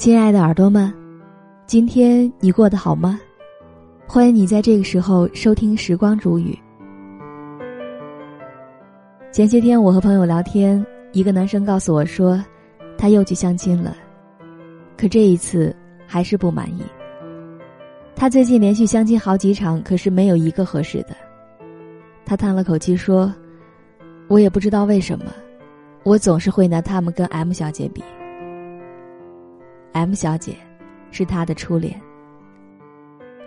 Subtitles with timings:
[0.00, 0.90] 亲爱的耳朵们，
[1.66, 3.20] 今天你过得好吗？
[4.06, 6.58] 欢迎你在这个时候收听《时光煮雨》。
[9.30, 10.82] 前些天我和朋友聊天，
[11.12, 12.42] 一个男生告诉我说，
[12.96, 13.94] 他又去相亲了，
[14.96, 16.82] 可这一次还是不满意。
[18.16, 21.14] 他最近连续相亲好几场，可是没有一个合适的。
[22.24, 23.30] 他叹了口气说
[24.28, 25.26] ：“我也不知道为什么，
[26.04, 28.02] 我总是会拿他们跟 M 小姐比。”
[29.92, 30.54] M 小姐，
[31.10, 32.00] 是他的初恋。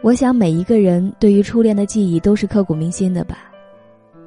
[0.02, 3.50] 我想每一个人对于初恋的记忆都是刻骨铭心的吧，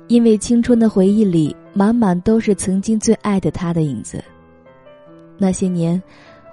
[0.08, 4.24] 因为青春的回忆里满满都是曾经最爱的他的影子。
[5.36, 6.02] 那些年，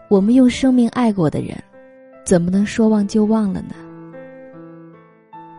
[0.09, 1.57] 我们用生命爱过的人，
[2.25, 3.75] 怎么能说忘就忘了呢？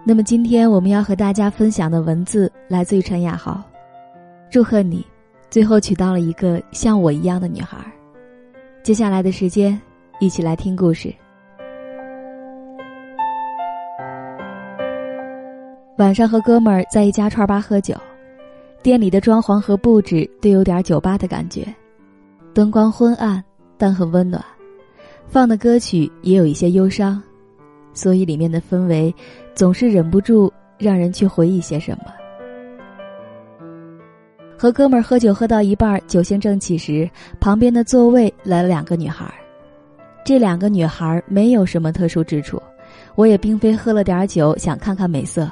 [0.04, 3.62] 那么今天我们要和大家分享的文字来自于陈雅豪，
[4.50, 5.02] 祝贺你，
[5.48, 7.78] 最后娶到了一个像我一样的女孩。
[8.82, 9.80] 接下来的时间。
[10.20, 11.12] 一起来听故事。
[15.98, 17.94] 晚上和哥们儿在一家串吧喝酒，
[18.82, 21.66] 店里的装潢和布置都有点酒吧的感觉，
[22.52, 23.42] 灯光昏暗
[23.76, 24.42] 但很温暖，
[25.26, 27.22] 放的歌曲也有一些忧伤，
[27.92, 29.14] 所以里面的氛围
[29.54, 32.06] 总是忍不住让人去回忆些什么。
[34.56, 37.08] 和哥们儿喝酒喝到一半，酒兴正起时，
[37.40, 39.32] 旁边的座位来了两个女孩。
[40.24, 42.60] 这两个女孩没有什么特殊之处，
[43.14, 45.50] 我也并非喝了点酒想看看美色，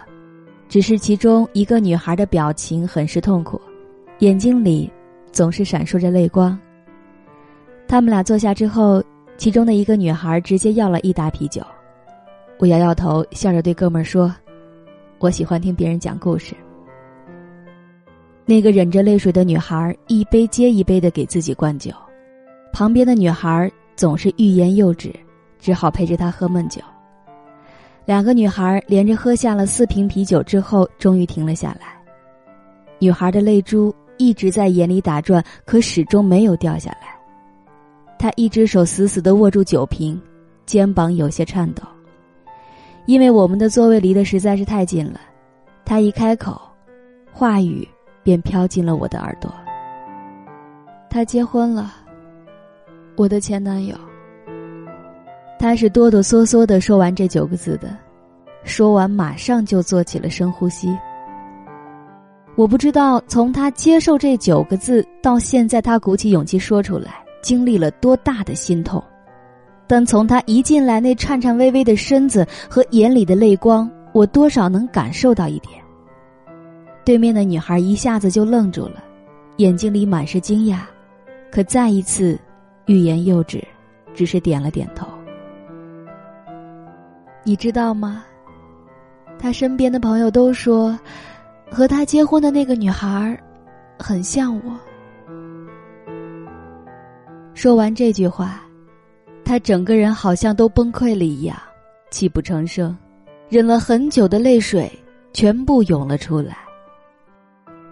[0.66, 3.60] 只是其中一个女孩的表情很是痛苦，
[4.20, 4.90] 眼睛里
[5.30, 6.58] 总是闪烁着泪光。
[7.86, 9.04] 他们俩坐下之后，
[9.36, 11.60] 其中的一个女孩直接要了一打啤酒，
[12.58, 14.34] 我摇摇头，笑着对哥们儿说
[15.20, 16.56] ：“我喜欢听别人讲故事。”
[18.46, 21.92] 那个忍着泪水的女孩一杯接一杯的给自己灌酒，
[22.72, 23.70] 旁边的女孩。
[23.96, 25.14] 总是欲言又止，
[25.58, 26.80] 只好陪着他喝闷酒。
[28.04, 31.96] 两个女孩连着喝下了四瓶啤酒之后，终于停了下来。
[32.98, 37.16] 女孩的泪珠一直在眼里打转，可始终没有掉下来。
[38.18, 40.20] 她一只手死死的握住酒瓶，
[40.66, 41.82] 肩膀有些颤抖。
[43.06, 45.20] 因为我们的座位离得实在是太近了，
[45.84, 46.60] 她一开口，
[47.32, 47.86] 话语
[48.22, 49.52] 便飘进了我的耳朵。
[51.08, 52.01] 她结婚了。
[53.14, 53.94] 我的前男友，
[55.58, 57.94] 他是哆哆嗦嗦的说完这九个字的，
[58.64, 60.96] 说完马上就做起了深呼吸。
[62.54, 69.02] 我不知道从他接受这九个字到现在，他鼓起勇气说出来，经历了多大的心痛，
[69.86, 75.78] 但从他一进来那颤颤巍巍的身子和眼里的泪光，我多少能感受到一点。
[77.04, 79.04] 对面的女孩一下子就愣住了，
[79.58, 80.78] 眼睛里满是惊讶，
[81.50, 82.38] 可再一次。
[82.92, 83.66] 欲言又止，
[84.12, 85.06] 只是点了点头。
[87.42, 88.22] 你知道吗？
[89.38, 90.98] 他身边的朋友都说，
[91.70, 93.42] 和他结婚的那个女孩，
[93.98, 94.78] 很像我。
[97.54, 98.60] 说完这句话，
[99.42, 101.56] 他整个人好像都崩溃了一样，
[102.10, 102.94] 泣不成声，
[103.48, 104.92] 忍了很久的泪水
[105.32, 106.58] 全部涌了出来。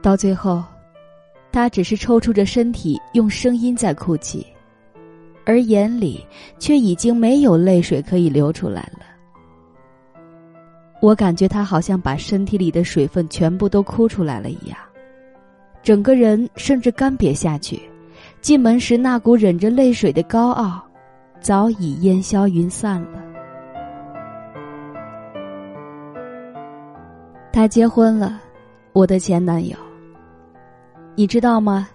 [0.02, 0.62] 到最后，
[1.50, 4.46] 他只是抽搐着身体，用声音在哭泣。
[5.50, 6.24] 而眼里
[6.60, 9.00] 却已经没有泪水可以流出来了。
[11.02, 14.78] 我感觉他好像把身体里的水分全部都哭出来了一样，
[15.82, 17.82] 整个人甚至干瘪下去。
[18.40, 20.80] 进门时那股忍着泪水的高傲，
[21.40, 23.20] 早已烟消云散了。
[27.52, 28.40] 他结婚了，
[28.92, 29.76] 我的前男友。
[31.16, 31.88] 你知道吗？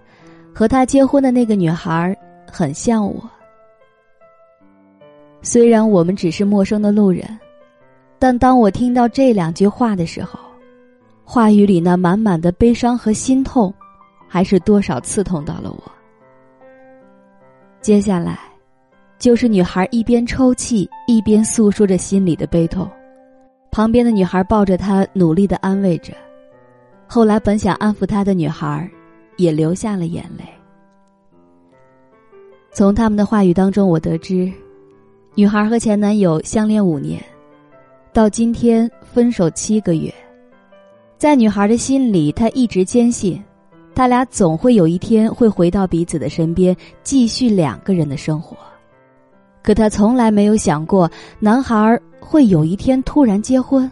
[0.54, 2.14] 和他结婚的那个女孩
[2.52, 3.30] 很像我。
[5.46, 7.24] 虽然我们只是陌生的路人，
[8.18, 10.40] 但当我听到这两句话的时候，
[11.22, 13.72] 话语里那满满的悲伤和心痛，
[14.26, 15.92] 还是多少刺痛到了我。
[17.80, 18.40] 接下来，
[19.20, 22.90] 就是女孩一边抽泣一边诉说着心里的悲痛，
[23.70, 26.12] 旁边的女孩抱着她努力的安慰着，
[27.06, 28.90] 后来本想安抚她的女孩，
[29.36, 30.44] 也流下了眼泪。
[32.72, 34.52] 从他们的话语当中，我得知。
[35.38, 37.22] 女孩和前男友相恋五年，
[38.10, 40.10] 到今天分手七个月，
[41.18, 43.38] 在女孩的心里，她一直坚信，
[43.94, 48.56] 他俩总会有一天会回到彼此的身边，继续两个人的生活。
[49.62, 53.90] 可她从来没有想过，男孩会有一天突然结婚。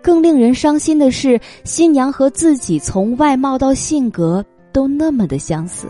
[0.00, 5.88] 更令人伤心的是，新娘和自己从外貌到性格都那么的相似。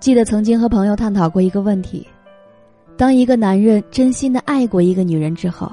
[0.00, 2.06] 记得曾经和朋友探讨过一个问题：
[2.96, 5.70] 当一个男人真心的爱过一个女人之后，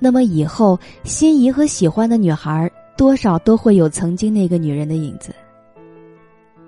[0.00, 5.32] 那么以后心仪和喜欢的女孩多少都会有曾经那个女人的影子，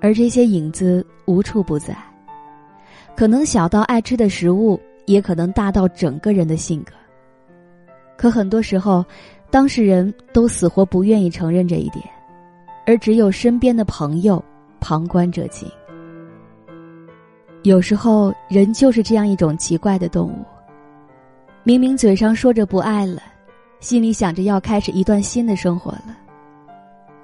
[0.01, 1.97] 而这些影子无处不在，
[3.17, 6.93] 可能小到爱吃的食物，也可能大到整个人的性格。
[8.17, 9.05] 可很多时候，
[9.51, 12.05] 当事人都死活不愿意承认这一点，
[12.87, 14.41] 而只有身边的朋友
[14.79, 15.69] 旁观者清。
[17.63, 20.45] 有时候，人就是这样一种奇怪的动物。
[21.63, 23.23] 明明嘴上说着不爱了，
[23.79, 26.19] 心里想着要开始一段新的生活了，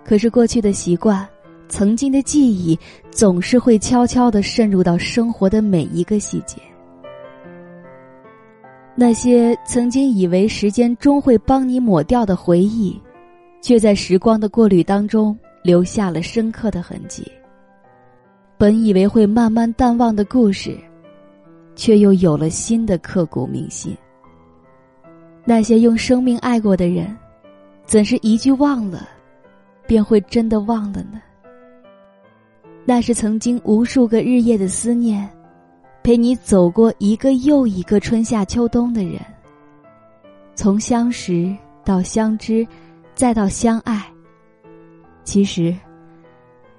[0.05, 1.27] 可是过去的习惯、
[1.69, 2.79] 曾经的记忆，
[3.11, 6.57] 总是会悄悄的渗入到生活的每一个细节。
[8.95, 13.01] 那些曾经以为时间终会帮你抹掉的回忆，
[13.61, 17.27] 却在时光的过滤当中留下了深刻的痕迹。
[18.59, 20.77] 本以为会慢慢淡忘的故事，
[21.77, 23.97] 却又有了新的刻骨铭心。
[25.45, 27.17] 那些用生命爱过的人，
[27.87, 29.09] 怎是一句忘了，
[29.87, 31.23] 便会真的忘了呢？
[32.85, 35.31] 那是曾经无数个日夜的思念，
[36.03, 39.21] 陪你走过一个又一个春夏秋冬的人。
[40.57, 42.67] 从相识到相知，
[43.15, 44.05] 再到相爱。
[45.23, 45.73] 其实，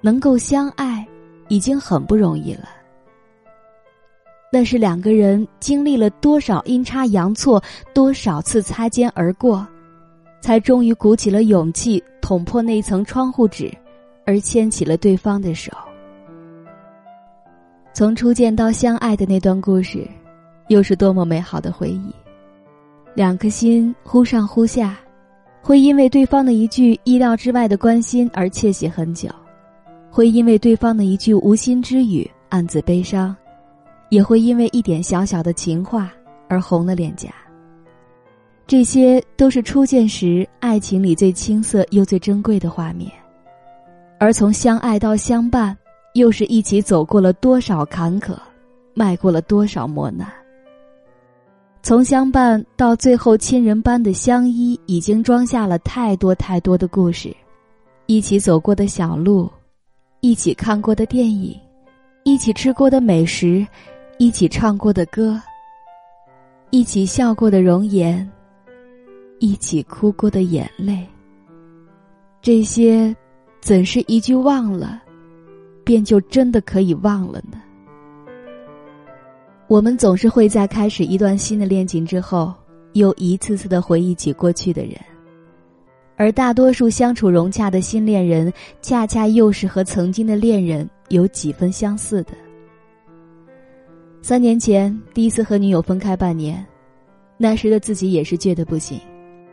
[0.02, 1.06] 能够相爱。
[1.50, 2.70] 已经很不容易了。
[4.50, 7.62] 那是两个人经历了多少阴差阳错，
[7.92, 9.64] 多少次擦肩而过，
[10.40, 13.70] 才终于鼓起了勇气捅破那层窗户纸，
[14.24, 15.70] 而牵起了对方的手。
[17.92, 20.08] 从初见到相爱的那段故事，
[20.68, 22.12] 又是多么美好的回忆。
[23.14, 24.98] 两颗心忽上忽下，
[25.60, 29.28] 会因为对方的一句意料之外的关心而窃喜很久。
[30.10, 33.34] 会因为对方的一句无心之语暗自悲伤，
[34.08, 36.12] 也会因为一点小小的情话
[36.48, 37.28] 而红了脸颊。
[38.66, 43.10] 这些都是初见时爱情里最青涩又最珍贵的画面，
[44.18, 45.76] 而从相爱到相伴，
[46.14, 48.36] 又是一起走过了多少坎坷，
[48.94, 50.28] 迈过了多少磨难。
[51.82, 57.34] 从相伴到最后亲人般的相依，已经装下了太多太多的故事，
[58.06, 59.50] 一起走过的小路。
[60.22, 61.58] 一起看过的电影，
[62.24, 63.66] 一起吃过的美食，
[64.18, 65.40] 一起唱过的歌，
[66.68, 68.30] 一起笑过的容颜，
[69.38, 71.06] 一起哭过的眼泪。
[72.42, 73.16] 这些，
[73.62, 75.02] 怎是一句忘了，
[75.84, 77.58] 便就真的可以忘了呢？
[79.68, 82.52] 我们总是会在开始一段新的恋情之后，
[82.92, 85.00] 又一次次的回忆起过去的人。
[86.20, 88.52] 而大多数相处融洽的新恋人，
[88.82, 92.32] 恰恰又是和曾经的恋人有几分相似的。
[94.20, 96.62] 三年前第一次和女友分开半年，
[97.38, 99.00] 那时的自己也是倔得不行，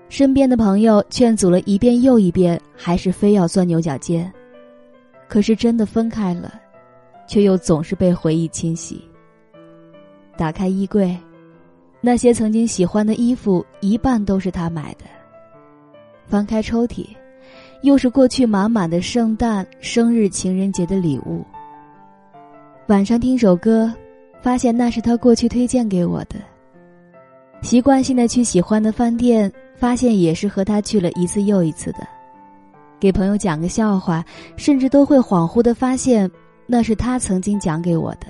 [0.09, 4.29] 身边的朋友劝阻了一遍又一遍，还是非要钻牛角尖。
[5.29, 6.59] 可是真的分开了，
[7.29, 9.01] 却又总是被回忆侵袭。
[10.35, 11.17] 打开衣柜，
[12.01, 15.05] 那些曾经喜欢的衣服，一半都是他买的。
[16.27, 17.07] 翻开抽屉，
[17.81, 21.43] 又是过去满满的圣诞、生日、情人节的礼物。
[22.87, 23.91] 晚上听首歌，
[24.41, 26.35] 发现那是他过去推荐给我的。
[27.61, 32.07] 习惯性的去喜欢的饭店，发现也是和他去了一次又一次的。
[32.99, 34.23] 给朋友讲个笑话，
[34.55, 36.29] 甚至都会恍惚的发现
[36.65, 38.27] 那是他曾经讲给我的。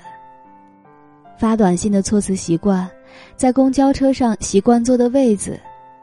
[1.38, 2.88] 发短信的措辞习惯，
[3.36, 5.58] 在公交车上习惯坐的位子，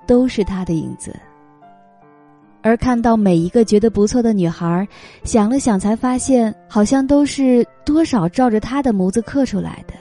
[0.07, 1.15] 都是他的影子。
[2.65, 4.88] 而看到每一个觉得不错的女孩，
[5.24, 9.93] 想了想才发现，好像都是多少照着她的模子刻出来的。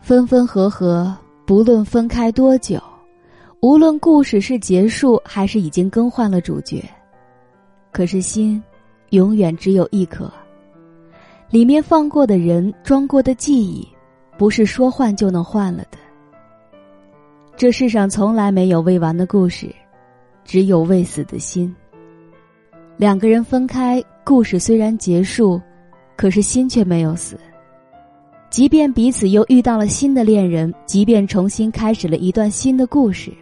[0.00, 1.14] 分分合合，
[1.44, 2.82] 不论分开多久，
[3.60, 6.82] 无论故事是结束还是已经更换了主角，
[7.92, 8.62] 可是心，
[9.10, 10.32] 永远只有一颗。
[11.50, 13.86] 里面放过的人，装过的记忆，
[14.38, 15.98] 不是说换就能换了的。
[17.56, 19.74] 这世上从来没有未完的故事，
[20.44, 21.74] 只有未死的心。
[22.98, 25.58] 两个人分开，故事虽然结束，
[26.16, 27.34] 可是心却没有死。
[28.50, 33.32] 即便彼此又遇到了新的恋人，即便重新开始了一段新的故事，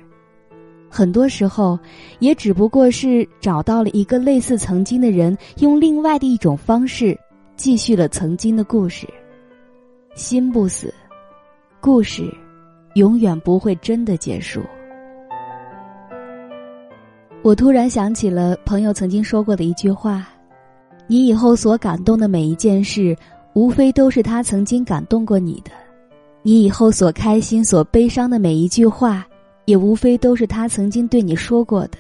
[0.88, 1.76] 很多时候
[2.21, 7.18] 也只不过是找到了一个类似曾经的人，用另外的一种方式
[7.56, 9.09] 继续了曾经的故事。
[10.14, 10.94] 心不死，
[11.80, 12.33] 故事。
[12.95, 14.61] 永远不会真的结束。
[17.43, 20.27] 我突然想起了朋友曾经说过的一句话
[21.07, 23.15] ：“你以后所感动的每一件事，
[23.53, 25.71] 无非都是他曾经感动过你的；
[26.43, 29.27] 你以后所开心、所悲伤的每一句话，
[29.67, 31.99] 也无非都是他曾经对你说过的。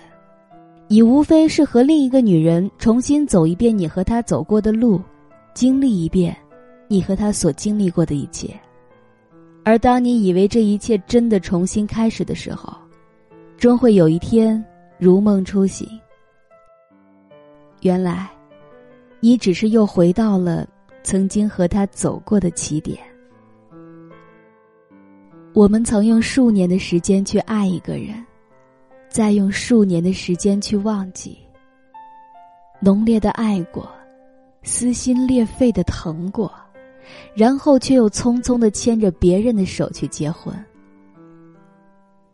[0.88, 5.00] 你无非是和另一个女人重新走一遍你和他走过的路，
[5.52, 6.34] 经历一遍
[6.88, 8.58] 你和他所经历过的一切。
[9.64, 12.76] 而当你以为这一切真的重新开始的时候，
[13.56, 14.62] 终会有一天
[14.98, 15.88] 如梦初醒。
[17.80, 18.30] 原来，
[19.20, 20.68] 你只是又回到了
[21.02, 22.98] 曾经和他走过的起点。
[25.54, 28.22] 我们曾用数年的时间去爱一个人，
[29.08, 31.38] 再用数年的时间去忘记。
[32.80, 33.90] 浓烈的爱过，
[34.62, 36.52] 撕心裂肺的疼过。
[37.34, 40.54] 然后却又匆匆的牵着别人的手去结婚。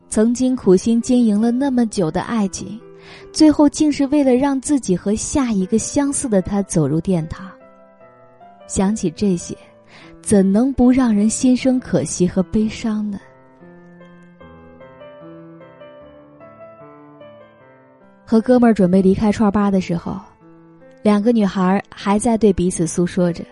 [0.09, 2.81] 曾经苦心经营了那么久的爱情，
[3.33, 7.49] 最后竟是为了让自己和下一个相似的他走入殿堂。
[8.67, 9.57] 想起这些，
[10.21, 13.21] 怎能不让人心生可惜和悲伤呢？
[18.25, 20.17] 和哥们儿准备离开串吧的时候，
[21.03, 23.45] 两个女孩还在对彼此诉说着。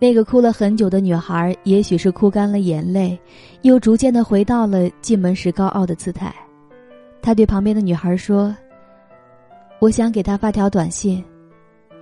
[0.00, 3.20] 那个哭了很久的女孩，也许是哭干了眼泪，
[3.60, 6.34] 又逐渐的回到了进门时高傲的姿态。
[7.20, 8.56] 他对旁边的女孩说
[9.78, 11.22] ：“我想给他发条短信，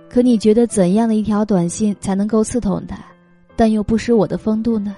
[0.09, 2.97] 可你觉得怎样的一条短信才能够刺痛他，
[3.57, 4.95] 但又不失我的风度呢？”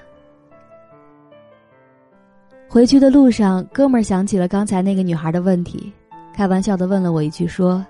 [2.69, 5.91] 回去的路上，哥们儿想起了刚才那个女孩的问题，
[6.35, 7.83] 开玩笑的问了我一句说：“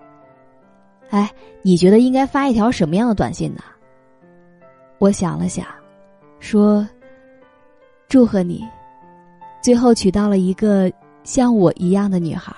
[1.12, 1.30] 哎，
[1.64, 3.62] 你觉得应该发一条什么样的短信呢？”
[5.02, 5.66] 我想了想，
[6.40, 6.88] 说
[8.08, 8.64] ：“祝贺你，
[9.60, 10.92] 最后娶到了一个
[11.24, 12.56] 像我一样的女孩。”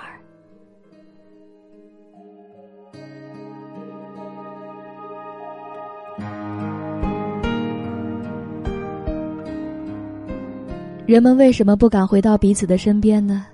[11.08, 13.46] 人们为什么不敢回到彼此的身边呢？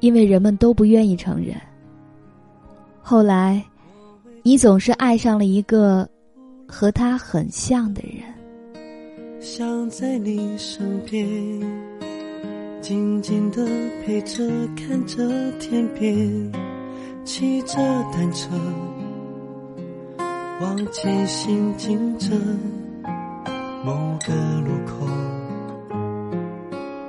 [0.00, 1.54] 因为人们都不愿意承认。
[3.02, 3.62] 后来，
[4.42, 6.08] 你总是爱上了一个。
[6.66, 8.22] 和他很像的人，
[9.40, 11.26] 想在你身边，
[12.80, 13.64] 静静的
[14.04, 14.44] 陪着，
[14.74, 16.52] 看着天边，
[17.24, 17.76] 骑着
[18.12, 18.48] 单车，
[20.60, 22.30] 往前行进着，
[23.84, 25.06] 某个路口，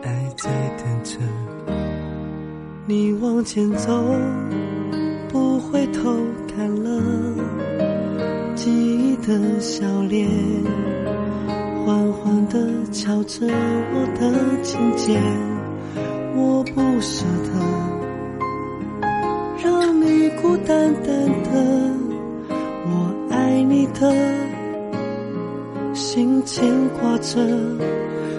[0.04, 1.18] 爱在等着，
[2.86, 4.04] 你往前走，
[5.30, 6.14] 不回头。
[9.28, 10.30] 的笑脸，
[11.84, 12.60] 缓缓地
[12.92, 15.20] 敲着我的琴键，
[16.36, 17.50] 我不舍得
[19.64, 21.08] 让你孤单单
[21.44, 21.50] 的，
[22.86, 24.14] 我爱你的
[25.96, 26.64] 心牵
[27.00, 27.40] 挂着，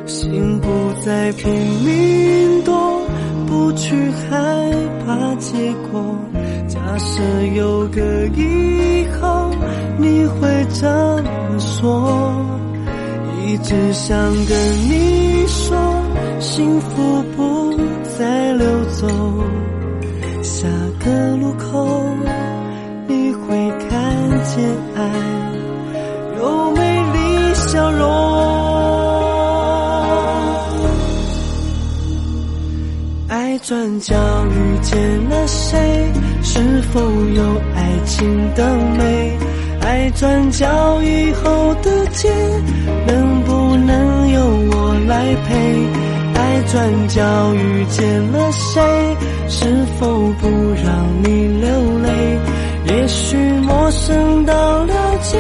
[0.07, 0.69] 心不
[1.05, 1.53] 再拼
[1.85, 3.03] 命躲，
[3.49, 3.93] 不去
[4.31, 4.71] 害
[5.05, 6.17] 怕结果。
[6.69, 7.21] 假设
[7.57, 9.46] 有个以后。
[9.99, 12.33] 你会怎么说？
[13.45, 14.57] 一直想跟
[14.89, 15.77] 你说，
[16.41, 17.75] 幸福不
[18.19, 19.07] 再溜走。
[20.43, 20.69] 下
[21.05, 22.05] 个路口，
[23.07, 23.91] 你会看
[24.45, 25.01] 见爱
[26.39, 26.81] 有美
[27.13, 28.05] 丽笑容。
[33.29, 34.15] 爱转角
[34.47, 36.13] 遇见了谁？
[36.43, 37.43] 是否有
[37.75, 39.37] 爱情的美？
[39.87, 42.29] 爱转角以后的街，
[43.07, 44.41] 能不能由
[44.73, 45.55] 我来陪？
[46.35, 48.83] 爱转角遇见了谁？
[49.49, 50.09] 是否
[50.41, 50.49] 不
[50.85, 51.69] 让你流
[52.01, 52.39] 泪？
[52.89, 55.39] 也许陌生到了解，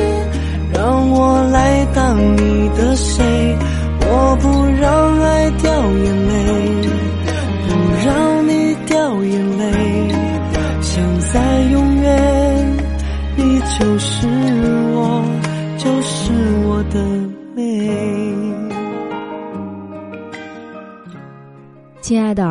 [0.72, 3.55] 让我来当你的谁？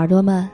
[0.05, 0.47] 耳朵们，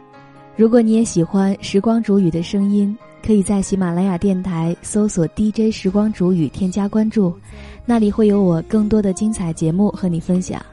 [0.55, 7.35] 如果你也喜欢时光煮雨的声音，可以在喜马拉雅电台搜索 DJ 时光煮雨，添加关注，
[7.85, 10.65] 那里会有我更多的精彩节目和你分享。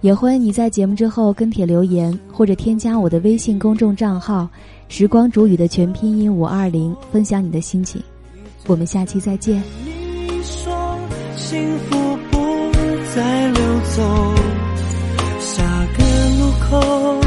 [0.00, 4.48] 也欢迎你在节目之后跟帖留言，或者添加我的微信公众账号
[4.90, 8.02] “时光煮雨”的全拼音五二零，分享你的心情。
[8.66, 9.62] 我们下期再见。
[9.84, 10.98] 你说
[11.36, 11.96] 幸福。
[12.32, 12.38] 不
[13.14, 14.34] 再流走，
[15.38, 15.62] 下
[15.96, 16.02] 个
[16.38, 17.21] 路口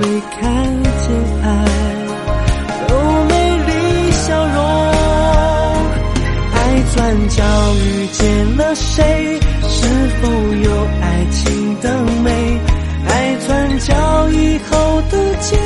[0.00, 0.40] 会看
[0.82, 1.46] 见爱
[2.88, 3.34] 都美
[3.66, 4.56] 丽笑容
[6.54, 6.56] 爱
[6.94, 9.38] 转角遇见了谁？
[9.68, 9.86] 是
[10.22, 10.68] 否有
[11.02, 12.28] 爱情的美？
[13.06, 13.92] 爱转角
[14.30, 15.58] 以后的街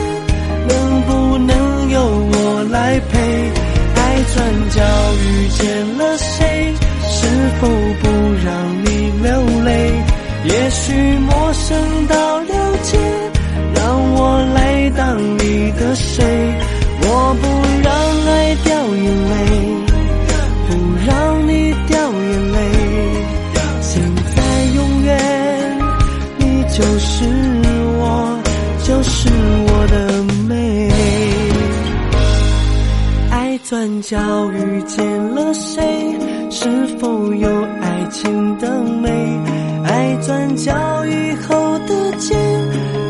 [0.67, 2.01] 能不能由
[2.33, 3.13] 我来陪
[3.95, 4.01] 爱
[4.35, 4.35] 转
[4.71, 4.83] 角
[5.23, 5.63] 遇见
[5.97, 6.75] 了谁？
[7.07, 7.29] 是
[7.61, 7.69] 否
[8.03, 8.09] 不
[8.45, 10.03] 让你流泪？
[10.47, 12.34] 也许陌生到
[33.65, 34.19] 转角
[34.53, 35.83] 遇见了谁
[36.51, 37.49] 是否有
[37.81, 39.09] 爱情的美
[39.87, 40.71] 爱转角
[41.07, 42.37] 以后的街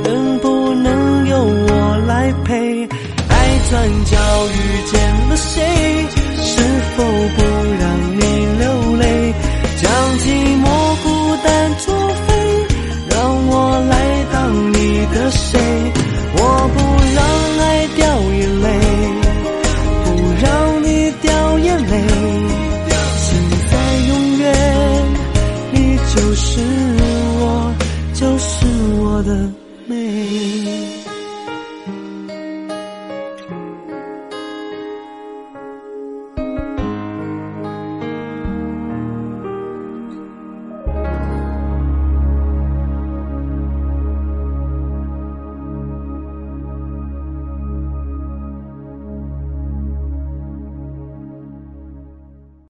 [0.04, 2.86] 能不能有我来陪
[3.28, 6.06] 爱转角遇见了谁
[6.40, 6.62] 是
[6.96, 7.42] 否不
[7.80, 7.84] 让
[8.14, 8.20] 你
[8.60, 9.34] 流泪？
[9.82, 10.24] 将寂
[10.62, 10.66] 寞
[11.02, 12.03] 孤单中